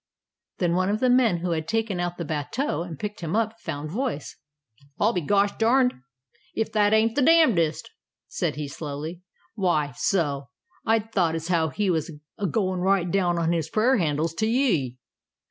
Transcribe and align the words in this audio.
Then 0.57 0.73
one 0.73 0.89
of 0.89 0.99
the 0.99 1.11
men 1.11 1.41
who 1.41 1.51
had 1.51 1.67
taken 1.67 1.99
out 1.99 2.17
the 2.17 2.25
"bateau" 2.25 2.81
and 2.81 2.97
picked 2.97 3.19
him 3.21 3.35
up, 3.35 3.59
found 3.59 3.91
voice. 3.91 4.35
"I'll 4.99 5.13
be 5.13 5.21
gosh 5.21 5.55
darned 5.59 5.93
ef 6.57 6.71
that 6.71 6.91
ain't 6.91 7.13
the 7.13 7.21
damnedest," 7.21 7.91
said 8.27 8.55
he, 8.55 8.67
slowly. 8.67 9.21
"Why, 9.53 9.91
so, 9.95 10.49
I'd 10.87 11.11
thought 11.11 11.35
as 11.35 11.49
how 11.49 11.69
he 11.69 11.91
was 11.91 12.11
a 12.39 12.47
goin' 12.47 12.79
right 12.79 13.11
down 13.11 13.37
on 13.37 13.51
his 13.51 13.69
prayer 13.69 13.97
handles 13.97 14.33
to 14.39 14.47
ye. 14.47 14.97